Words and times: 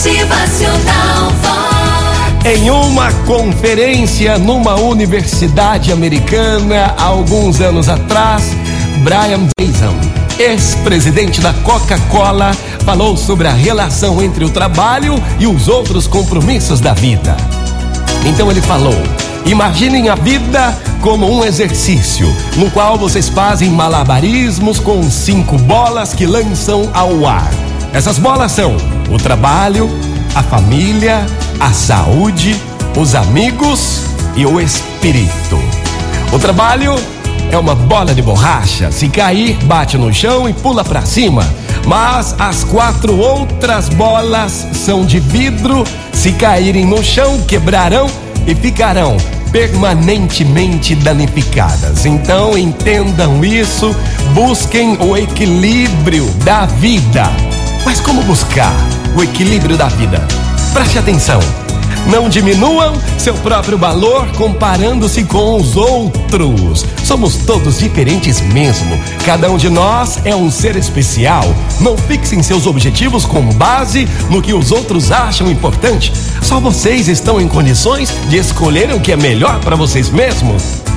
Motivacional. 0.00 1.30
Em 2.42 2.70
uma 2.70 3.12
conferência 3.26 4.38
numa 4.38 4.74
universidade 4.76 5.92
americana, 5.92 6.94
alguns 6.96 7.60
anos 7.60 7.86
atrás, 7.86 8.56
Brian 9.04 9.46
Jason, 9.58 9.94
ex-presidente 10.38 11.42
da 11.42 11.52
Coca-Cola, 11.52 12.52
falou 12.82 13.14
sobre 13.14 13.46
a 13.46 13.52
relação 13.52 14.22
entre 14.22 14.42
o 14.42 14.48
trabalho 14.48 15.22
e 15.38 15.46
os 15.46 15.68
outros 15.68 16.06
compromissos 16.06 16.80
da 16.80 16.94
vida. 16.94 17.36
Então 18.24 18.50
ele 18.50 18.62
falou: 18.62 18.96
imaginem 19.44 20.08
a 20.08 20.14
vida 20.14 20.74
como 21.02 21.30
um 21.30 21.44
exercício, 21.44 22.34
no 22.56 22.70
qual 22.70 22.96
vocês 22.96 23.28
fazem 23.28 23.68
malabarismos 23.68 24.78
com 24.80 25.10
cinco 25.10 25.58
bolas 25.58 26.14
que 26.14 26.24
lançam 26.24 26.88
ao 26.94 27.26
ar. 27.26 27.50
Essas 27.92 28.18
bolas 28.18 28.52
são 28.52 28.78
o 29.10 29.18
trabalho, 29.18 29.90
a 30.34 30.42
família, 30.42 31.26
a 31.58 31.72
saúde, 31.72 32.56
os 32.96 33.14
amigos 33.14 34.02
e 34.36 34.46
o 34.46 34.60
espírito. 34.60 35.58
O 36.32 36.38
trabalho 36.38 36.94
é 37.50 37.58
uma 37.58 37.74
bola 37.74 38.14
de 38.14 38.22
borracha. 38.22 38.92
Se 38.92 39.08
cair, 39.08 39.56
bate 39.64 39.98
no 39.98 40.12
chão 40.12 40.48
e 40.48 40.52
pula 40.52 40.84
para 40.84 41.04
cima. 41.04 41.44
Mas 41.86 42.34
as 42.38 42.62
quatro 42.62 43.18
outras 43.18 43.88
bolas 43.88 44.66
são 44.72 45.04
de 45.04 45.18
vidro. 45.18 45.84
Se 46.12 46.32
caírem 46.32 46.86
no 46.86 47.02
chão, 47.02 47.40
quebrarão 47.42 48.06
e 48.46 48.54
ficarão 48.54 49.16
permanentemente 49.50 50.94
danificadas. 50.94 52.06
Então 52.06 52.56
entendam 52.56 53.44
isso, 53.44 53.94
busquem 54.32 54.96
o 55.00 55.16
equilíbrio 55.16 56.26
da 56.44 56.66
vida. 56.66 57.24
Mas 57.84 58.00
como 58.00 58.22
buscar 58.22 58.72
o 59.16 59.22
equilíbrio 59.22 59.76
da 59.76 59.88
vida? 59.88 60.26
Preste 60.72 60.98
atenção. 60.98 61.40
Não 62.06 62.28
diminuam 62.28 62.94
seu 63.18 63.34
próprio 63.34 63.76
valor 63.76 64.26
comparando-se 64.32 65.24
com 65.24 65.56
os 65.56 65.76
outros. 65.76 66.86
Somos 67.04 67.36
todos 67.36 67.78
diferentes 67.78 68.40
mesmo. 68.40 68.98
Cada 69.24 69.50
um 69.50 69.56
de 69.56 69.68
nós 69.68 70.18
é 70.24 70.34
um 70.34 70.50
ser 70.50 70.76
especial. 70.76 71.44
Não 71.80 71.96
fixem 71.96 72.42
seus 72.42 72.66
objetivos 72.66 73.24
com 73.24 73.42
base 73.52 74.08
no 74.30 74.40
que 74.40 74.54
os 74.54 74.72
outros 74.72 75.12
acham 75.12 75.50
importante. 75.50 76.12
Só 76.42 76.58
vocês 76.58 77.08
estão 77.08 77.40
em 77.40 77.48
condições 77.48 78.14
de 78.28 78.38
escolher 78.38 78.92
o 78.94 79.00
que 79.00 79.12
é 79.12 79.16
melhor 79.16 79.60
para 79.60 79.76
vocês 79.76 80.08
mesmos. 80.08 80.89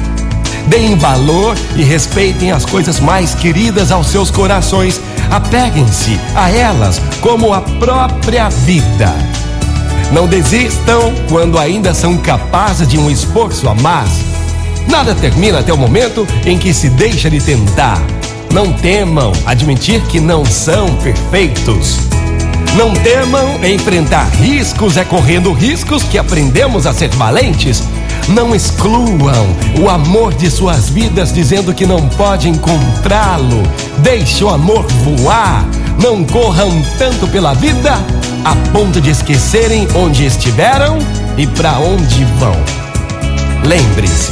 Deem 0.67 0.95
valor 0.95 1.55
e 1.75 1.83
respeitem 1.83 2.51
as 2.51 2.65
coisas 2.65 2.99
mais 2.99 3.35
queridas 3.35 3.91
aos 3.91 4.07
seus 4.07 4.31
corações. 4.31 4.99
Apeguem-se 5.29 6.19
a 6.35 6.49
elas 6.49 7.01
como 7.21 7.53
a 7.53 7.61
própria 7.61 8.49
vida. 8.49 9.13
Não 10.11 10.27
desistam 10.27 11.13
quando 11.27 11.57
ainda 11.57 11.93
são 11.93 12.17
capazes 12.17 12.87
de 12.87 12.97
um 12.97 13.09
esforço 13.09 13.67
a 13.67 13.73
mais. 13.73 14.09
Nada 14.87 15.15
termina 15.15 15.59
até 15.59 15.73
o 15.73 15.77
momento 15.77 16.27
em 16.45 16.57
que 16.57 16.73
se 16.73 16.89
deixa 16.89 17.29
de 17.29 17.41
tentar. 17.41 17.99
Não 18.53 18.71
temam 18.71 19.31
admitir 19.45 20.01
que 20.03 20.19
não 20.19 20.45
são 20.45 20.95
perfeitos. 20.97 21.97
Não 22.77 22.93
temam 22.93 23.63
enfrentar 23.63 24.25
riscos, 24.29 24.97
é 24.97 25.03
correndo 25.03 25.51
riscos 25.53 26.03
que 26.03 26.17
aprendemos 26.17 26.85
a 26.85 26.93
ser 26.93 27.09
valentes. 27.09 27.83
Não 28.29 28.55
excluam 28.55 29.47
o 29.81 29.89
amor 29.89 30.33
de 30.33 30.49
suas 30.49 30.89
vidas 30.89 31.33
dizendo 31.33 31.73
que 31.73 31.85
não 31.85 32.07
pode 32.09 32.47
encontrá-lo. 32.47 33.63
Deixe 33.99 34.43
o 34.43 34.49
amor 34.49 34.85
voar. 34.87 35.65
Não 36.01 36.23
corram 36.23 36.69
tanto 36.97 37.27
pela 37.27 37.53
vida 37.53 37.93
a 38.45 38.55
ponto 38.71 39.01
de 39.01 39.09
esquecerem 39.09 39.87
onde 39.95 40.25
estiveram 40.25 40.97
e 41.37 41.45
para 41.47 41.79
onde 41.79 42.23
vão. 42.39 42.55
Lembre-se, 43.65 44.31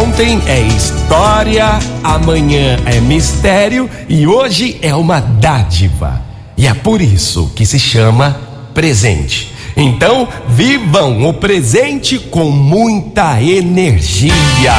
ontem 0.00 0.40
é 0.46 0.60
história, 0.60 1.78
amanhã 2.04 2.78
é 2.86 3.00
mistério 3.00 3.88
e 4.08 4.26
hoje 4.26 4.78
é 4.82 4.94
uma 4.94 5.20
dádiva. 5.20 6.20
E 6.56 6.66
é 6.66 6.74
por 6.74 7.00
isso 7.00 7.50
que 7.56 7.64
se 7.66 7.78
chama 7.78 8.36
presente. 8.74 9.51
Então, 9.76 10.28
vivam 10.48 11.28
o 11.28 11.32
presente 11.32 12.18
com 12.18 12.50
muita 12.50 13.40
energia. 13.40 14.74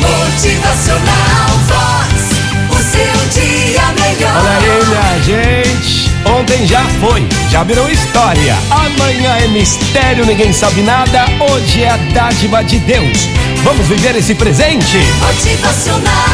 Motivacional 0.00 1.48
Vox. 1.66 2.28
O 2.70 2.76
seu 2.82 3.42
dia 3.42 3.82
melhor. 4.00 4.36
Olha 4.36 4.58
aí, 4.58 4.86
minha 4.86 5.64
gente. 5.64 6.08
Ontem 6.24 6.66
já 6.66 6.84
foi, 7.00 7.26
já 7.50 7.62
virou 7.62 7.88
história. 7.88 8.56
Amanhã 8.70 9.36
é 9.38 9.48
mistério, 9.48 10.26
ninguém 10.26 10.52
sabe 10.52 10.82
nada. 10.82 11.24
Hoje 11.50 11.82
é 11.82 11.90
a 11.90 11.96
dádiva 12.12 12.62
de 12.62 12.78
Deus. 12.80 13.28
Vamos 13.62 13.86
viver 13.86 14.16
esse 14.16 14.34
presente? 14.34 14.98
Motivacional 15.20 16.27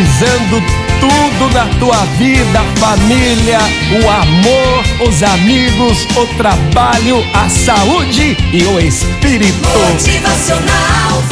Valorizando 0.00 0.62
tudo 0.98 1.52
na 1.52 1.66
tua 1.78 2.04
vida, 2.16 2.60
família, 2.78 3.58
o 4.02 4.08
amor, 4.08 5.08
os 5.08 5.22
amigos, 5.22 6.06
o 6.16 6.26
trabalho, 6.38 7.22
a 7.34 7.48
saúde 7.50 8.34
e 8.50 8.64
o 8.64 8.80
espírito. 8.80 9.68
Motivacional 9.92 11.22